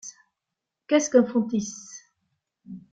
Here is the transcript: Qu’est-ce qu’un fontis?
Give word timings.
Qu’est-ce 0.87 1.11
qu’un 1.11 1.27
fontis? 1.27 1.75